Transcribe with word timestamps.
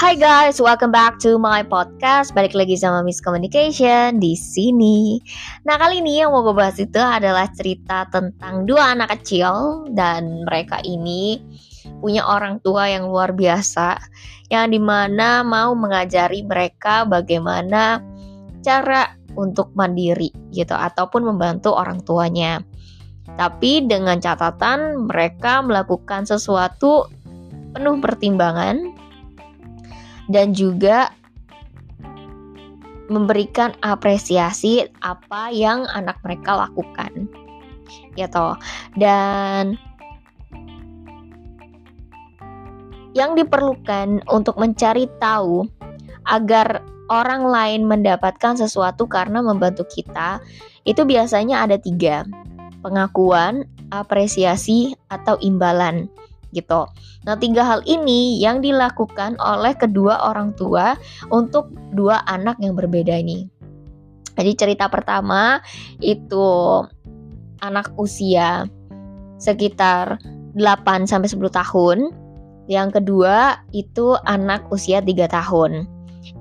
Hai 0.00 0.16
guys, 0.16 0.56
welcome 0.56 0.88
back 0.88 1.20
to 1.20 1.36
my 1.36 1.60
podcast. 1.60 2.32
Balik 2.32 2.56
lagi 2.56 2.72
sama 2.72 3.04
Miss 3.04 3.20
Communication 3.20 4.16
di 4.16 4.32
sini. 4.32 5.20
Nah, 5.68 5.76
kali 5.76 6.00
ini 6.00 6.24
yang 6.24 6.32
mau 6.32 6.40
gue 6.40 6.56
bahas 6.56 6.80
itu 6.80 6.96
adalah 6.96 7.44
cerita 7.52 8.08
tentang 8.08 8.64
dua 8.64 8.96
anak 8.96 9.20
kecil 9.20 9.84
dan 9.92 10.48
mereka 10.48 10.80
ini 10.88 11.44
punya 12.00 12.24
orang 12.24 12.64
tua 12.64 12.88
yang 12.88 13.12
luar 13.12 13.36
biasa 13.36 14.00
yang 14.48 14.72
di 14.72 14.80
mana 14.80 15.44
mau 15.44 15.76
mengajari 15.76 16.48
mereka 16.48 17.04
bagaimana 17.04 18.00
cara 18.64 19.12
untuk 19.36 19.68
mandiri 19.76 20.32
gitu 20.48 20.80
ataupun 20.80 21.28
membantu 21.28 21.76
orang 21.76 22.00
tuanya. 22.08 22.64
Tapi 23.36 23.84
dengan 23.84 24.16
catatan 24.16 25.12
mereka 25.12 25.60
melakukan 25.60 26.24
sesuatu 26.24 27.04
penuh 27.76 28.00
pertimbangan 28.00 28.96
dan 30.30 30.54
juga 30.54 31.10
memberikan 33.10 33.74
apresiasi 33.82 34.86
apa 35.02 35.50
yang 35.50 35.84
anak 35.90 36.22
mereka 36.22 36.54
lakukan. 36.54 37.26
Gitu 38.14 38.46
dan 38.94 39.74
yang 43.10 43.34
diperlukan 43.34 44.22
untuk 44.30 44.54
mencari 44.54 45.10
tahu 45.18 45.66
agar 46.30 46.86
orang 47.10 47.42
lain 47.42 47.82
mendapatkan 47.90 48.54
sesuatu 48.54 49.10
karena 49.10 49.42
membantu 49.42 49.82
kita 49.90 50.38
itu 50.86 51.02
biasanya 51.02 51.66
ada 51.66 51.74
tiga. 51.76 52.22
Pengakuan 52.80 53.66
apresiasi 53.92 54.94
atau 55.10 55.36
imbalan 55.42 56.06
gitu. 56.50 56.86
Nah, 57.26 57.34
tiga 57.38 57.62
hal 57.62 57.80
ini 57.86 58.38
yang 58.42 58.62
dilakukan 58.62 59.38
oleh 59.38 59.74
kedua 59.74 60.18
orang 60.30 60.54
tua 60.54 60.98
untuk 61.30 61.70
dua 61.94 62.22
anak 62.26 62.58
yang 62.58 62.74
berbeda 62.74 63.14
ini. 63.18 63.46
Jadi 64.38 64.52
cerita 64.56 64.88
pertama 64.88 65.60
itu 66.00 66.80
anak 67.60 67.92
usia 68.00 68.64
sekitar 69.36 70.16
8 70.56 71.06
sampai 71.06 71.28
10 71.28 71.50
tahun. 71.52 71.98
Yang 72.70 73.02
kedua 73.02 73.60
itu 73.74 74.14
anak 74.24 74.64
usia 74.70 75.02
3 75.02 75.26
tahun. 75.28 75.84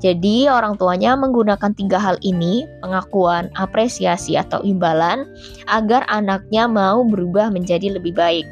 Jadi 0.04 0.52
orang 0.52 0.76
tuanya 0.76 1.16
menggunakan 1.16 1.72
tiga 1.72 2.00
hal 2.00 2.20
ini, 2.20 2.68
pengakuan, 2.84 3.48
apresiasi 3.56 4.36
atau 4.36 4.60
imbalan 4.64 5.24
agar 5.72 6.04
anaknya 6.12 6.68
mau 6.68 7.04
berubah 7.08 7.48
menjadi 7.52 7.96
lebih 7.96 8.16
baik. 8.16 8.48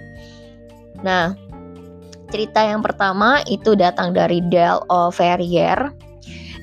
Nah, 1.03 1.35
Cerita 2.27 2.59
yang 2.59 2.83
pertama 2.83 3.39
itu 3.47 3.71
datang 3.79 4.11
dari 4.11 4.43
Del 4.51 4.83
O'Ferrier. 4.91 5.95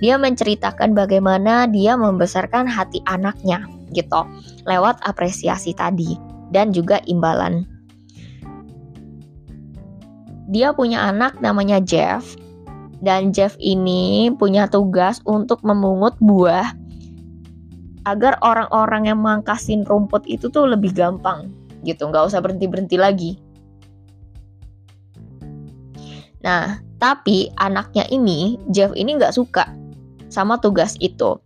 Dia 0.04 0.20
menceritakan 0.20 0.92
bagaimana 0.92 1.64
dia 1.64 1.96
membesarkan 1.96 2.68
hati 2.68 3.00
anaknya 3.08 3.64
gitu 3.96 4.26
lewat 4.68 5.00
apresiasi 5.08 5.72
tadi 5.72 6.20
dan 6.52 6.74
juga 6.74 7.00
imbalan. 7.08 7.64
Dia 10.52 10.76
punya 10.76 11.08
anak 11.08 11.40
namanya 11.40 11.80
Jeff 11.80 12.36
dan 13.00 13.32
Jeff 13.32 13.56
ini 13.56 14.28
punya 14.36 14.68
tugas 14.68 15.24
untuk 15.24 15.64
memungut 15.64 16.12
buah 16.20 16.76
agar 18.04 18.36
orang-orang 18.44 19.08
yang 19.08 19.20
mangkasin 19.24 19.88
rumput 19.88 20.28
itu 20.28 20.52
tuh 20.52 20.68
lebih 20.68 20.92
gampang 20.92 21.48
gitu 21.84 22.04
nggak 22.08 22.28
usah 22.28 22.40
berhenti 22.44 22.68
berhenti 22.68 22.96
lagi 23.00 23.30
Nah, 26.44 26.78
tapi 27.00 27.48
anaknya 27.56 28.04
ini, 28.12 28.60
Jeff 28.68 28.92
ini 28.92 29.16
nggak 29.16 29.34
suka 29.34 29.64
sama 30.28 30.60
tugas 30.60 30.94
itu. 31.00 31.40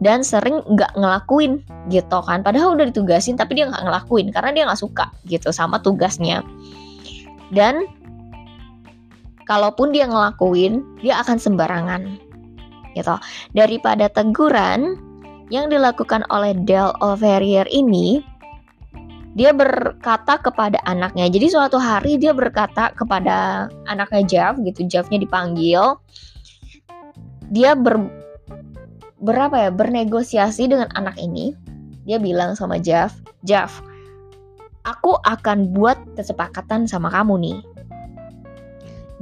Dan 0.00 0.24
sering 0.24 0.64
nggak 0.64 0.96
ngelakuin 0.96 1.60
gitu 1.92 2.18
kan. 2.24 2.40
Padahal 2.40 2.72
udah 2.80 2.88
ditugasin 2.88 3.36
tapi 3.36 3.60
dia 3.60 3.68
nggak 3.68 3.84
ngelakuin 3.84 4.32
karena 4.32 4.50
dia 4.56 4.64
nggak 4.64 4.80
suka 4.80 5.12
gitu 5.28 5.52
sama 5.52 5.76
tugasnya. 5.84 6.40
Dan 7.52 7.84
kalaupun 9.44 9.92
dia 9.92 10.08
ngelakuin, 10.08 10.80
dia 11.04 11.20
akan 11.20 11.36
sembarangan 11.36 12.02
gitu. 12.96 13.16
Daripada 13.52 14.08
teguran 14.08 14.96
yang 15.52 15.68
dilakukan 15.68 16.24
oleh 16.32 16.56
Del 16.64 16.92
O'Verrier 17.04 17.68
ini, 17.68 18.24
dia 19.38 19.54
berkata 19.54 20.34
kepada 20.42 20.82
anaknya. 20.82 21.30
Jadi 21.30 21.46
suatu 21.54 21.78
hari 21.78 22.18
dia 22.18 22.34
berkata 22.34 22.90
kepada 22.90 23.70
anaknya 23.86 24.22
Jeff 24.26 24.58
gitu, 24.66 24.82
Jeffnya 24.90 25.22
dipanggil. 25.22 25.94
Dia 27.54 27.78
ber 27.78 28.02
berapa 29.22 29.54
ya 29.54 29.70
bernegosiasi 29.70 30.66
dengan 30.66 30.90
anak 30.98 31.14
ini. 31.22 31.54
Dia 32.02 32.18
bilang 32.18 32.58
sama 32.58 32.82
Jeff, 32.82 33.14
Jeff, 33.46 33.78
aku 34.82 35.14
akan 35.22 35.70
buat 35.70 35.94
kesepakatan 36.18 36.90
sama 36.90 37.06
kamu 37.06 37.38
nih. 37.38 37.58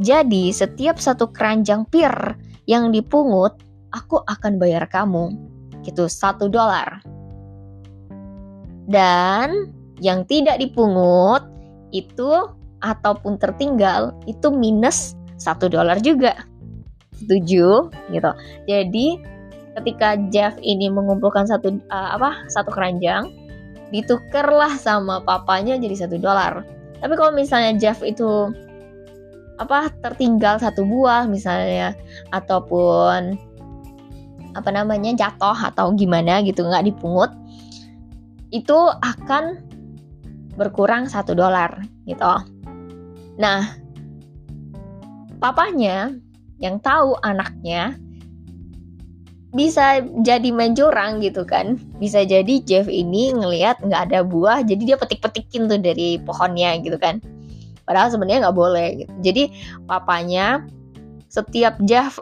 Jadi 0.00 0.49
setiap 0.49 0.97
satu 0.97 1.28
keranjang 1.28 1.84
pir 1.93 2.12
yang 2.65 2.88
dipungut, 2.88 3.60
aku 3.93 4.25
akan 4.25 4.56
bayar 4.56 4.88
kamu 4.88 5.28
gitu 5.84 6.09
satu 6.09 6.49
dolar. 6.49 7.05
Dan 8.87 9.76
yang 10.01 10.25
tidak 10.29 10.61
dipungut 10.61 11.45
itu 11.95 12.31
ataupun 12.84 13.41
tertinggal 13.41 14.12
itu 14.29 14.53
minus 14.53 15.17
satu 15.41 15.69
dolar 15.69 16.01
juga. 16.01 16.37
Setuju? 17.17 17.89
Gitu. 18.12 18.31
Jadi 18.69 19.06
ketika 19.77 20.17
Jeff 20.33 20.56
ini 20.65 20.89
mengumpulkan 20.89 21.45
satu 21.49 21.77
uh, 21.93 22.17
apa 22.17 22.49
satu 22.49 22.73
keranjang 22.73 23.29
ditukerlah 23.93 24.73
sama 24.77 25.23
papanya 25.23 25.77
jadi 25.77 26.06
satu 26.06 26.17
dolar. 26.21 26.65
Tapi 27.01 27.12
kalau 27.15 27.33
misalnya 27.37 27.77
Jeff 27.77 28.01
itu 28.01 28.51
apa 29.56 29.89
tertinggal 30.05 30.61
satu 30.61 30.85
buah 30.85 31.25
misalnya 31.25 31.97
ataupun 32.33 33.41
apa 34.56 34.71
namanya 34.73 35.12
jatuh 35.17 35.56
atau 35.56 35.93
gimana 35.97 36.41
gitu 36.45 36.65
nggak 36.65 36.89
dipungut 36.89 37.33
itu 38.53 38.77
akan 39.05 39.61
berkurang 40.56 41.06
satu 41.06 41.37
dolar 41.37 41.84
gitu. 42.09 42.33
Nah, 43.37 43.77
papanya 45.39 46.17
yang 46.56 46.81
tahu 46.81 47.21
anaknya 47.21 48.00
bisa 49.56 50.05
jadi 50.21 50.53
main 50.53 50.77
gitu 50.77 51.43
kan 51.49 51.81
bisa 51.97 52.21
jadi 52.28 52.61
Jeff 52.69 52.93
ini 52.93 53.33
ngelihat 53.33 53.81
nggak 53.81 54.12
ada 54.12 54.21
buah 54.21 54.61
jadi 54.61 54.83
dia 54.93 54.97
petik-petikin 55.00 55.65
tuh 55.65 55.81
dari 55.81 56.21
pohonnya 56.21 56.77
gitu 56.84 57.00
kan 57.00 57.25
padahal 57.88 58.12
sebenarnya 58.12 58.44
nggak 58.44 58.59
boleh 58.59 58.88
gitu. 59.00 59.12
jadi 59.25 59.43
papanya 59.88 60.69
setiap 61.33 61.81
Jeff 61.88 62.21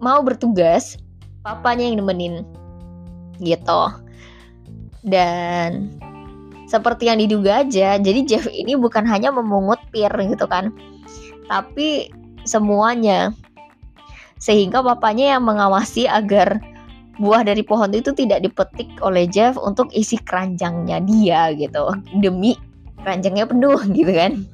mau 0.00 0.24
bertugas 0.24 0.96
papanya 1.44 1.84
yang 1.84 2.00
nemenin 2.00 2.48
gitu 3.44 3.92
dan 5.04 5.92
seperti 6.74 7.06
yang 7.06 7.22
diduga 7.22 7.62
aja 7.62 7.94
jadi 8.02 8.20
Jeff 8.26 8.50
ini 8.50 8.74
bukan 8.74 9.06
hanya 9.06 9.30
memungut 9.30 9.78
pir 9.94 10.10
gitu 10.10 10.50
kan 10.50 10.74
tapi 11.46 12.10
semuanya. 12.44 13.32
Sehingga 14.38 14.84
bapaknya 14.84 15.36
yang 15.36 15.44
mengawasi 15.48 16.04
agar 16.04 16.60
buah 17.16 17.46
dari 17.46 17.64
pohon 17.64 17.94
itu 17.94 18.12
tidak 18.12 18.44
dipetik 18.44 18.90
oleh 19.00 19.24
Jeff 19.24 19.56
untuk 19.56 19.88
isi 19.96 20.20
keranjangnya 20.20 21.00
dia 21.04 21.52
gitu. 21.56 21.96
Demi 22.20 22.56
keranjangnya 23.00 23.48
penuh 23.48 23.80
gitu 23.96 24.12
kan. 24.12 24.44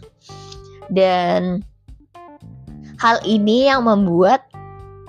Dan 0.91 1.63
hal 3.03 3.19
ini 3.27 3.67
yang 3.71 3.87
membuat 3.87 4.47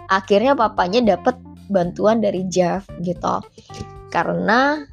akhirnya 0.10 0.58
papanya 0.58 1.18
dapat 1.18 1.38
bantuan 1.70 2.20
dari 2.20 2.46
Jeff 2.50 2.90
gitu. 3.06 3.42
Karena 4.10 4.84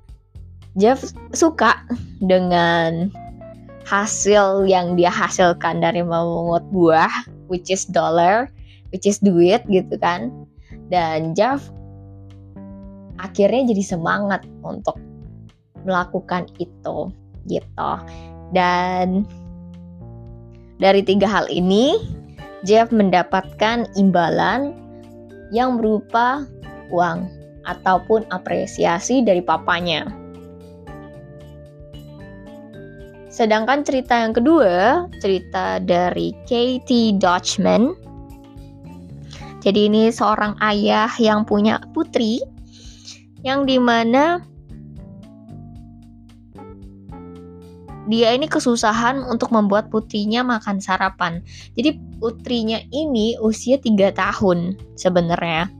Jeff 0.78 1.02
suka 1.34 1.74
dengan 2.22 3.10
hasil 3.84 4.70
yang 4.70 4.94
dia 4.94 5.10
hasilkan 5.10 5.82
dari 5.82 6.06
memungut 6.06 6.62
buah, 6.70 7.10
which 7.50 7.66
is 7.66 7.82
dollar, 7.90 8.46
which 8.94 9.04
is 9.04 9.18
duit 9.18 9.66
gitu 9.66 9.98
kan. 9.98 10.30
Dan 10.88 11.34
Jeff 11.34 11.66
akhirnya 13.18 13.74
jadi 13.74 13.82
semangat 13.98 14.46
untuk 14.62 14.94
melakukan 15.82 16.46
itu 16.62 17.10
gitu. 17.50 17.90
Dan 18.54 19.26
dari 20.78 21.02
tiga 21.02 21.26
hal 21.26 21.50
ini, 21.50 21.98
Jeff 22.62 22.94
mendapatkan 22.94 23.90
imbalan 23.98 24.78
yang 25.50 25.80
berupa 25.80 26.46
uang 26.94 27.26
ataupun 27.66 28.24
apresiasi 28.30 29.26
dari 29.26 29.42
papanya. 29.42 30.27
Sedangkan 33.38 33.86
cerita 33.86 34.18
yang 34.18 34.34
kedua, 34.34 35.06
cerita 35.22 35.78
dari 35.78 36.34
Katie 36.50 37.14
Dutchman. 37.14 37.94
Jadi 39.62 39.86
ini 39.86 40.10
seorang 40.10 40.58
ayah 40.58 41.06
yang 41.22 41.46
punya 41.46 41.78
putri 41.94 42.42
yang 43.46 43.62
di 43.62 43.78
mana 43.78 44.42
dia 48.10 48.34
ini 48.34 48.50
kesusahan 48.50 49.22
untuk 49.30 49.54
membuat 49.54 49.86
putrinya 49.86 50.42
makan 50.42 50.82
sarapan. 50.82 51.38
Jadi 51.78 51.94
putrinya 52.18 52.82
ini 52.90 53.38
usia 53.38 53.78
3 53.78 54.18
tahun 54.18 54.74
sebenarnya. 54.98 55.70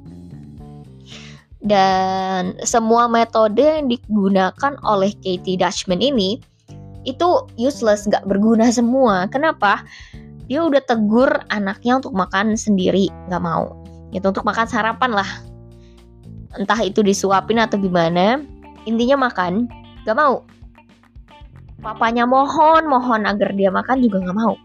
Dan 1.58 2.54
semua 2.62 3.11
metode 3.11 3.66
yang 3.66 3.90
digunakan 3.90 4.78
oleh 4.87 5.11
Katie 5.19 5.58
Dutchman 5.58 5.99
ini 5.99 6.38
itu 7.04 7.28
useless, 7.60 8.06
gak 8.08 8.26
berguna 8.26 8.72
semua. 8.78 9.28
Kenapa? 9.30 9.84
Dia 10.48 10.64
udah 10.64 10.80
tegur 10.80 11.28
anaknya 11.52 12.00
untuk 12.00 12.16
makan 12.16 12.56
sendiri, 12.56 13.12
gak 13.28 13.42
mau. 13.42 13.76
Itu 14.10 14.32
untuk 14.32 14.48
makan 14.48 14.64
sarapan 14.64 15.12
lah. 15.12 15.30
Entah 16.56 16.80
itu 16.80 17.04
disuapin 17.04 17.60
atau 17.60 17.76
gimana. 17.76 18.40
Intinya 18.88 19.28
makan, 19.28 19.68
gak 20.08 20.16
mau 20.16 20.48
Papanya 21.78 22.26
mohon, 22.26 22.90
mohon 22.90 23.22
agar 23.22 23.54
dia 23.54 23.70
makan 23.70 24.02
juga 24.02 24.18
nggak 24.18 24.38
mau. 24.38 24.58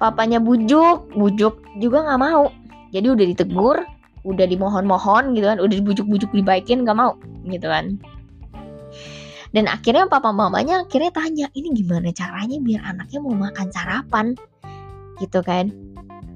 Papanya 0.00 0.40
bujuk, 0.40 1.12
bujuk 1.12 1.60
juga 1.76 2.00
nggak 2.00 2.20
mau. 2.20 2.48
Jadi 2.96 3.12
udah 3.12 3.26
ditegur, 3.28 3.76
udah 4.24 4.46
dimohon-mohon 4.48 5.36
gitu 5.36 5.44
kan, 5.44 5.60
udah 5.60 5.74
dibujuk-bujuk 5.76 6.32
dibaikin 6.32 6.88
nggak 6.88 6.96
mau 6.96 7.20
gitu 7.44 7.68
kan. 7.68 8.00
Dan 9.56 9.72
akhirnya 9.72 10.04
papa 10.04 10.36
mamanya 10.36 10.84
akhirnya 10.84 11.08
tanya, 11.16 11.46
ini 11.56 11.72
gimana 11.72 12.12
caranya 12.12 12.60
biar 12.60 12.84
anaknya 12.92 13.24
mau 13.24 13.32
makan 13.32 13.72
sarapan? 13.72 14.36
Gitu 15.16 15.40
kan. 15.40 15.72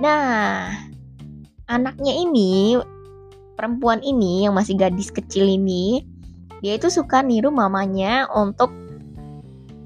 Nah, 0.01 0.73
anaknya 1.69 2.17
ini, 2.17 2.81
perempuan 3.61 4.01
ini 4.01 4.49
yang 4.49 4.57
masih 4.57 4.73
gadis 4.81 5.13
kecil 5.13 5.45
ini, 5.45 6.01
dia 6.65 6.81
itu 6.81 6.89
suka 6.89 7.21
niru 7.21 7.53
mamanya 7.53 8.25
untuk 8.33 8.73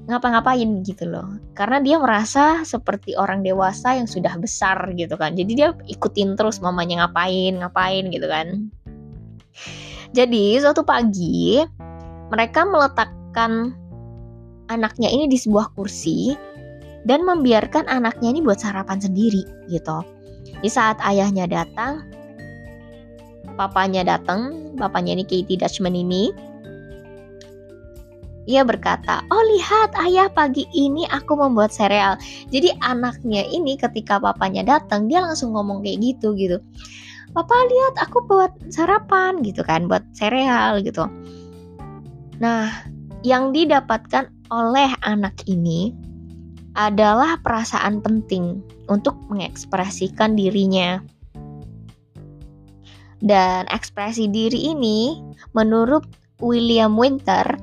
ngapa-ngapain 0.05 0.85
gitu 0.85 1.09
loh 1.09 1.41
karena 1.57 1.81
dia 1.81 1.97
merasa 1.97 2.61
seperti 2.61 3.17
orang 3.17 3.41
dewasa 3.41 3.97
yang 3.97 4.05
sudah 4.05 4.37
besar 4.37 4.77
gitu 4.93 5.17
kan 5.17 5.33
jadi 5.33 5.51
dia 5.57 5.67
ikutin 5.89 6.37
terus 6.37 6.61
mamanya 6.61 7.01
ngapain 7.09 7.57
ngapain 7.57 8.05
gitu 8.13 8.29
kan 8.29 8.69
jadi 10.13 10.61
suatu 10.61 10.85
pagi 10.85 11.57
mereka 12.29 12.69
meletakkan 13.35 13.75
anaknya 14.71 15.11
ini 15.11 15.27
di 15.27 15.35
sebuah 15.35 15.75
kursi 15.75 16.39
dan 17.03 17.27
membiarkan 17.27 17.85
anaknya 17.91 18.31
ini 18.31 18.39
buat 18.41 18.63
sarapan 18.63 18.97
sendiri 18.97 19.43
gitu 19.67 19.99
di 20.63 20.69
saat 20.71 20.95
ayahnya 21.03 21.45
datang 21.45 22.07
papanya 23.59 24.07
datang 24.07 24.71
papanya 24.79 25.19
ini 25.19 25.27
Katie 25.27 25.59
Dutchman 25.59 25.99
ini 25.99 26.31
ia 28.45 28.61
berkata, 28.61 29.25
"Oh, 29.33 29.41
lihat 29.57 29.97
ayah, 30.05 30.29
pagi 30.29 30.69
ini 30.69 31.01
aku 31.09 31.33
membuat 31.33 31.73
sereal." 31.73 32.13
Jadi 32.53 32.77
anaknya 32.85 33.41
ini 33.41 33.73
ketika 33.73 34.21
papanya 34.21 34.61
datang, 34.61 35.09
dia 35.09 35.17
langsung 35.17 35.57
ngomong 35.57 35.81
kayak 35.81 35.97
gitu 36.13 36.37
gitu. 36.37 36.61
"Papa, 37.33 37.57
lihat 37.65 38.05
aku 38.05 38.21
buat 38.29 38.53
sarapan." 38.69 39.41
gitu 39.41 39.65
kan, 39.65 39.89
buat 39.89 40.05
sereal 40.13 40.77
gitu. 40.85 41.09
Nah, 42.37 42.69
yang 43.25 43.49
didapatkan 43.49 44.29
oleh 44.53 44.93
anak 45.01 45.33
ini 45.49 45.89
adalah 46.77 47.41
perasaan 47.41 48.05
penting 48.05 48.61
untuk 48.85 49.17
mengekspresikan 49.33 50.37
dirinya. 50.37 51.01
Dan 53.25 53.65
ekspresi 53.73 54.29
diri 54.29 54.69
ini 54.69 55.17
menurut 55.57 56.05
William 56.37 56.93
Winter 56.93 57.57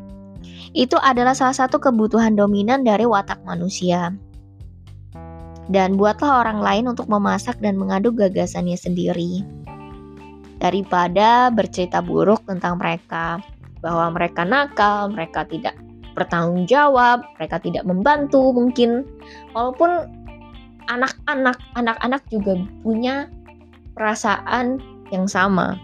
itu 0.75 0.99
adalah 0.99 1.39
salah 1.39 1.55
satu 1.55 1.79
kebutuhan 1.79 2.35
dominan 2.35 2.83
dari 2.83 3.07
watak 3.07 3.39
manusia. 3.47 4.11
Dan 5.71 5.95
buatlah 5.95 6.43
orang 6.43 6.59
lain 6.59 6.91
untuk 6.91 7.07
memasak 7.07 7.63
dan 7.63 7.79
mengaduk 7.79 8.19
gagasannya 8.19 8.75
sendiri. 8.75 9.47
Daripada 10.59 11.55
bercerita 11.55 12.03
buruk 12.03 12.43
tentang 12.51 12.83
mereka, 12.83 13.39
bahwa 13.83 14.15
mereka 14.15 14.47
nakal, 14.47 15.11
mereka 15.11 15.45
tidak 15.45 15.75
bertanggung 16.15 16.65
jawab, 16.71 17.27
mereka 17.37 17.59
tidak 17.59 17.83
membantu 17.83 18.55
mungkin. 18.55 19.05
Walaupun 19.53 20.07
anak-anak 20.89 21.59
anak-anak 21.75 22.23
juga 22.31 22.57
punya 22.87 23.27
perasaan 23.99 24.79
yang 25.11 25.29
sama. 25.29 25.77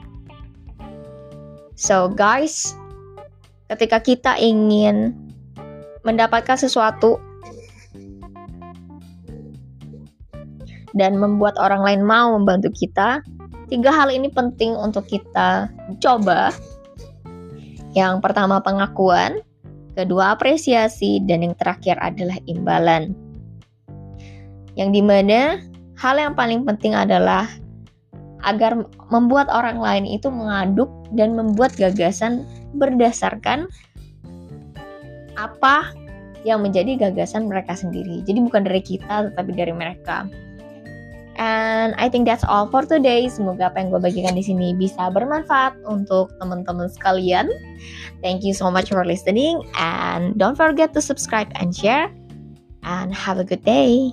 So 1.78 2.10
guys, 2.10 2.74
ketika 3.70 4.02
kita 4.02 4.32
ingin 4.40 5.14
mendapatkan 6.02 6.56
sesuatu 6.56 7.20
dan 10.96 11.20
membuat 11.20 11.54
orang 11.60 11.84
lain 11.84 12.02
mau 12.02 12.34
membantu 12.34 12.72
kita, 12.74 13.22
tiga 13.70 13.92
hal 13.92 14.10
ini 14.10 14.32
penting 14.32 14.74
untuk 14.74 15.06
kita 15.06 15.70
coba. 16.02 16.50
Yang 17.96 18.20
pertama 18.20 18.60
pengakuan, 18.60 19.40
kedua 19.96 20.36
apresiasi, 20.36 21.22
dan 21.24 21.44
yang 21.44 21.54
terakhir 21.56 21.96
adalah 22.00 22.36
imbalan. 22.44 23.16
Yang 24.76 24.90
di 24.94 25.02
mana 25.02 25.40
hal 25.98 26.16
yang 26.20 26.34
paling 26.38 26.62
penting 26.62 26.94
adalah 26.94 27.48
agar 28.46 28.78
membuat 29.10 29.50
orang 29.50 29.82
lain 29.82 30.06
itu 30.06 30.30
mengaduk 30.30 30.86
dan 31.16 31.34
membuat 31.34 31.74
gagasan 31.74 32.46
berdasarkan 32.78 33.66
apa 35.34 35.90
yang 36.46 36.62
menjadi 36.62 37.10
gagasan 37.10 37.50
mereka 37.50 37.74
sendiri. 37.74 38.22
Jadi 38.22 38.38
bukan 38.38 38.62
dari 38.62 38.82
kita 38.82 39.32
tetapi 39.32 39.50
dari 39.54 39.74
mereka. 39.74 40.30
And 41.38 41.94
I 41.96 42.10
think 42.10 42.26
that's 42.26 42.42
all 42.42 42.66
for 42.66 42.82
today. 42.82 43.30
Semoga 43.30 43.70
apa 43.70 43.78
yang 43.78 43.94
gue 43.94 44.02
bagikan 44.02 44.34
di 44.34 44.42
sini 44.42 44.74
bisa 44.74 45.06
bermanfaat 45.14 45.78
untuk 45.86 46.34
teman-teman 46.42 46.90
sekalian. 46.90 47.46
Thank 48.26 48.42
you 48.42 48.50
so 48.50 48.66
much 48.74 48.90
for 48.90 49.06
listening 49.06 49.62
and 49.78 50.34
don't 50.34 50.58
forget 50.58 50.90
to 50.98 51.00
subscribe 51.00 51.46
and 51.62 51.70
share 51.70 52.10
and 52.82 53.14
have 53.14 53.38
a 53.38 53.46
good 53.46 53.62
day. 53.62 54.10